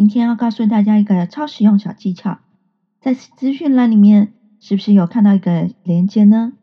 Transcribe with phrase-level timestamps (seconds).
[0.00, 2.38] 今天要告诉大家一个超实用小技巧，
[3.02, 6.54] 在资讯栏里面是不是有看到一个连接呢？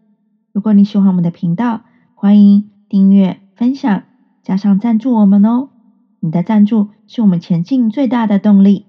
[0.51, 1.83] 如果你喜欢我们的频道，
[2.15, 4.05] 欢迎订阅、分享，
[4.41, 5.69] 加上赞助我们哦。
[6.19, 8.87] 你的赞助是我们前进最大的动力。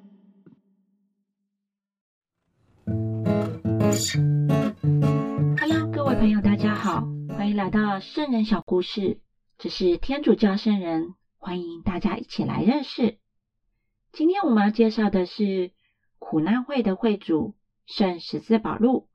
[5.61, 7.07] Hello，各位朋友，大家好，
[7.37, 9.21] 欢迎来到圣人小故事。
[9.59, 13.19] 这是天主教圣人，欢迎大家一起来认识。
[14.19, 15.71] 今天我们要介绍的是
[16.19, 17.55] 苦难会的会主
[17.87, 19.09] 圣十字宝禄。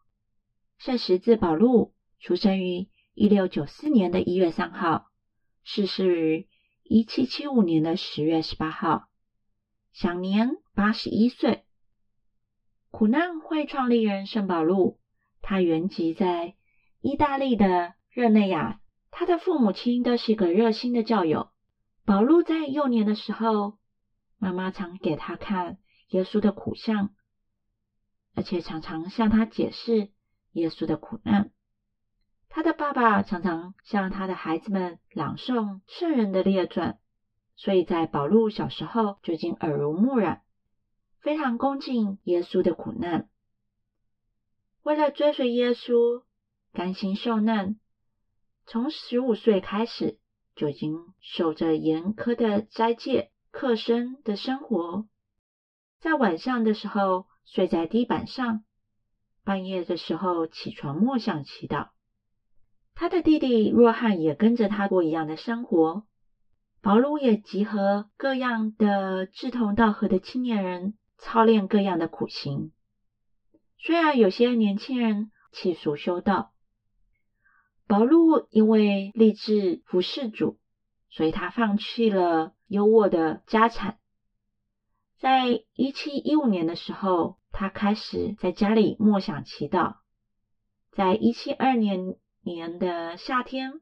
[0.78, 5.08] 圣十字宝禄出生于一六九四年的一月三号，
[5.62, 6.48] 逝世于
[6.84, 9.10] 一七七五年的十月十八号，
[9.92, 11.66] 享年八十一岁。
[12.90, 15.02] 苦难会创立人圣保禄，
[15.42, 16.56] 他原籍在
[17.02, 18.80] 意大利的热内亚，
[19.12, 21.50] 他的父母亲都是一个热心的教友。
[22.06, 23.78] 保禄在幼年的时候，
[24.44, 25.78] 妈妈常给他看
[26.10, 27.16] 耶稣的苦相，
[28.36, 30.12] 而且常常向他解释。
[30.52, 31.50] 耶稣的苦难，
[32.50, 37.00] 他的爸爸常常向他的孩子们朗诵圣人的列传，
[37.56, 40.44] 所以在保禄小时候就已经耳濡目染，
[41.22, 43.30] 非常恭敬耶稣的苦难。
[44.84, 46.24] 为了追随耶稣，
[46.74, 47.80] 甘心受难，
[48.68, 50.20] 从十五岁开始
[50.54, 55.08] 就已经守着严苛的斋戒、克生的生活，
[56.00, 58.64] 在晚上的时候睡在地板上。
[59.44, 61.90] 半夜的时候起床默想祈祷，
[62.96, 66.08] 他的弟弟若翰也跟着他过一样的生活。
[66.82, 72.72] 保禄也集合各样的志同道合的青年人，操练各样的苦行。
[73.78, 76.54] 虽然有些年轻人弃俗修道，
[77.86, 80.58] 保禄因为立志服侍主，
[81.14, 83.98] 所以他放弃了优渥的家产。
[85.18, 87.38] 在一七一五年的时候。
[87.56, 89.98] 他开始在家里默想祈祷。
[90.92, 93.80] 在一七二年年的夏天，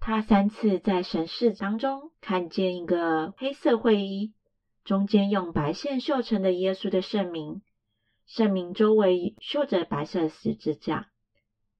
[0.00, 4.34] 他三次在神室当中看见一个黑色会衣，
[4.82, 7.62] 中间用白线绣成的耶稣的圣名，
[8.26, 11.10] 圣名周围绣着白色十字架。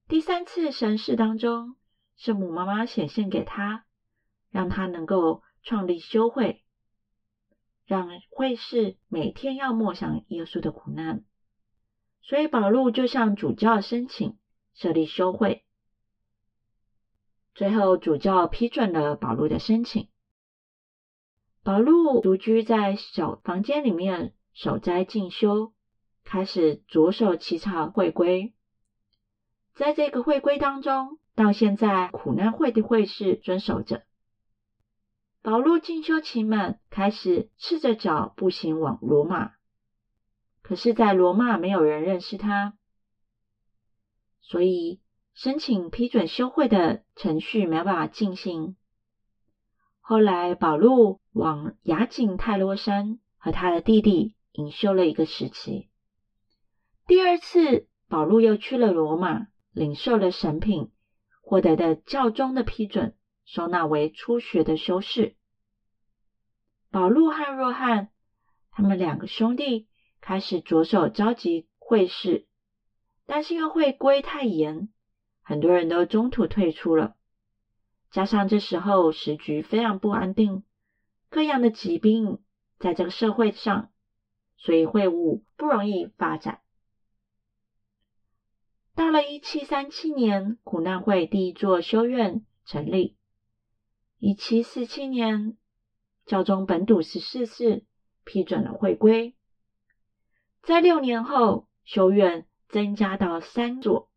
[0.07, 1.75] 第三次神室当中，
[2.15, 3.85] 圣母妈妈显现给他，
[4.53, 6.63] 让他能够创立修会。
[7.85, 11.25] 让会士每天要默想耶稣的苦难，
[12.23, 14.37] 所以保禄就向主教申请
[14.73, 15.65] 设立修会。
[17.55, 20.09] 最后主教批准了保禄的申请。
[21.65, 25.73] 保禄独居在小房间里面守斋静修，
[26.25, 28.55] 开始着手起草会规。
[29.75, 34.03] 在这个会规当中，到现在苦难会的会士遵守着。
[35.43, 39.51] 保禄进修期满，开始赤着脚步行往罗马。
[40.63, 42.75] 可是，在罗马没有人认识他，
[44.41, 45.01] 所以
[45.35, 48.77] 申请批准修会的程序没办法进行。
[50.01, 55.89] 后来，保禄往雅景泰罗山和他的弟弟隐修了一个时期。
[57.09, 60.93] 第二次，保禄又去了罗马，领受了神品，
[61.41, 63.17] 获得的教宗的批准。
[63.45, 65.37] 收纳为初学的修士。
[66.91, 68.11] 保禄和若翰，
[68.71, 69.89] 他们两个兄弟
[70.21, 72.47] 开始着手召集会士，
[73.27, 74.91] 但是因为会规太严，
[75.43, 77.17] 很多人都中途退出了。
[78.11, 80.65] 加上这时候时局非常不安定，
[81.31, 82.43] 各样的疾病
[82.79, 83.91] 在这个社会上，
[84.59, 86.61] 所以会务不容易发展。
[88.95, 93.17] 到了一七三七年，苦难会第一座修院成立。
[94.25, 95.57] 一七四七年，
[96.27, 97.85] 教宗本笃十四世
[98.23, 99.35] 批准了会归。
[100.63, 104.09] 在六年后，修院增加到三座。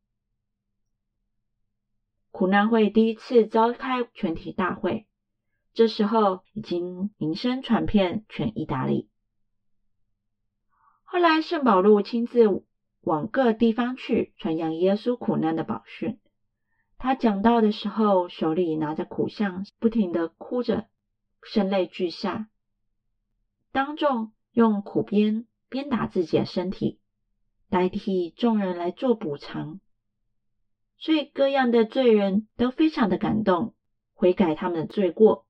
[2.30, 5.08] 苦难会第一次召开全体大会，
[5.74, 9.10] 这时候已经名声传遍全意大利。
[11.02, 12.64] 后来，圣保禄亲自
[13.02, 16.20] 往各地方去传扬耶稣苦难的宝训。
[16.98, 20.86] 他讲道的时候，手里拿着苦相，不停的哭着，
[21.42, 22.48] 声泪俱下。
[23.72, 27.00] 当众用苦鞭鞭打自己的身体，
[27.70, 29.80] 代替众人来做补偿。
[30.98, 33.74] 所以各样的罪人都非常的感动，
[34.14, 35.46] 悔改他们的罪过。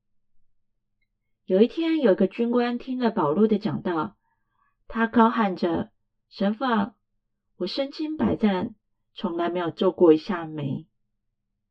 [1.46, 4.16] 有一天，有个军官听了保禄的讲道，
[4.88, 5.92] 他高喊着
[6.28, 6.66] ：“神父，
[7.58, 8.74] 我身经百战，
[9.14, 10.88] 从来没有皱过一下眉。”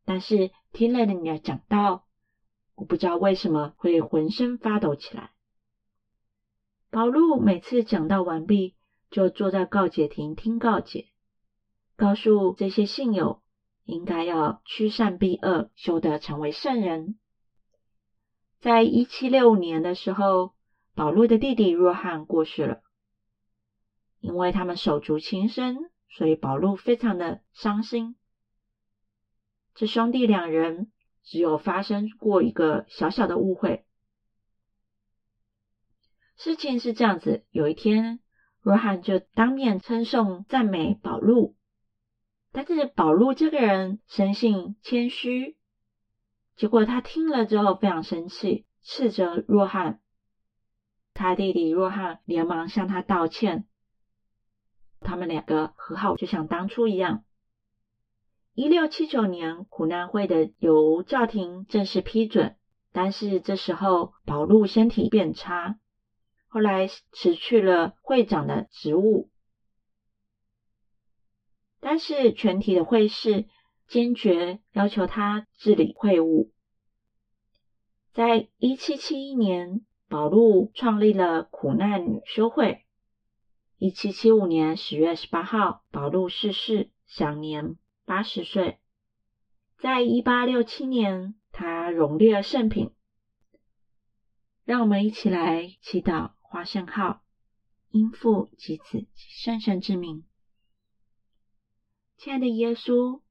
[0.04, 2.04] 但是听了你的讲道，
[2.74, 5.30] 我不知道为什么会浑身发抖起来。
[6.90, 8.74] 保禄每次讲道完毕，
[9.10, 11.06] 就坐在告解亭听告解，
[11.96, 13.42] 告诉这些信友
[13.84, 17.18] 应该要驱善避恶，修得成为圣人。
[18.60, 20.54] 在一七六五年的时候，
[20.94, 22.82] 保禄的弟弟若翰过世了，
[24.20, 28.16] 因为他们手足情深，所以保禄非常的伤心。
[29.74, 30.92] 这兄弟两人
[31.24, 33.84] 只有发生过一个小小的误会。
[36.36, 38.20] 事情是这样子：有一天，
[38.60, 41.56] 若翰就当面称颂赞美保禄，
[42.52, 45.56] 但是保禄这个人生性谦虚，
[46.54, 50.00] 结果他听了之后非常生气，斥责若翰。
[51.14, 53.66] 他弟弟若翰连忙向他道歉，
[55.00, 57.24] 他们两个和好，就像当初一样。
[58.56, 62.54] 一六七九年，苦难会的由教廷正式批准，
[62.92, 65.80] 但是这时候保禄身体变差。
[66.46, 69.28] 后来辞去了会长的职务，
[71.80, 73.46] 但是全体的会士
[73.88, 76.52] 坚决要求他治理会务。
[78.12, 82.84] 在一七七一年，保禄创立了苦难女修会。
[83.78, 88.78] 一七七五年十月十八号，保禄逝世，享年八十岁。
[89.78, 92.90] 在一八六七年，他荣列圣品。
[94.64, 96.32] 让我们一起来祈祷。
[96.40, 97.24] 华圣号，
[97.90, 100.24] 因父及子及圣神之名。
[102.16, 103.22] 亲爱的耶稣，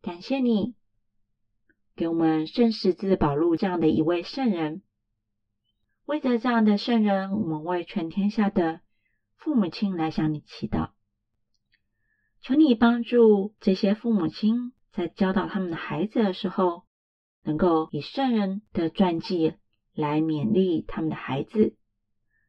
[0.00, 0.76] 感谢你
[1.96, 4.84] 给我们圣十字宝路这样的一位圣人。
[6.04, 8.80] 为着这样的圣人，我们为全天下的
[9.34, 10.92] 父母亲来向你祈祷。
[12.42, 16.84] 求你帮助这些父母亲，在教导他们的孩子的时候，
[17.42, 19.54] 能够以圣人的传记。
[19.94, 21.76] 来勉励他们的孩子，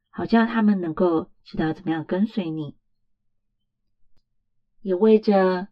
[0.09, 2.77] 好叫他们能够知道怎么样跟随你。
[4.79, 5.67] 也为着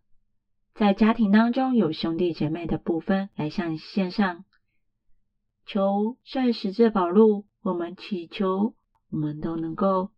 [0.74, 4.44] 在家庭当中有兄弟姐妹的部分，来向线上
[5.66, 8.76] 求圣十字宝路，我们祈求
[9.10, 10.12] 我们都能够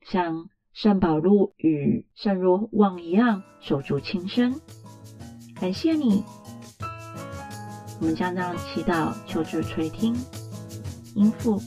[0.00, 0.50] 像
[0.80, 4.60] 善宝路与善若望一样守住轻生。
[5.60, 6.22] 感谢你，
[7.98, 10.14] 我们将这样祈祷，求助垂听。
[11.16, 11.58] 应父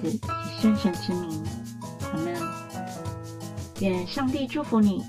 [0.00, 0.18] 及子及
[0.58, 1.44] 圣神之名，
[2.10, 2.34] 阿门。
[3.80, 5.04] 愿上帝祝福你。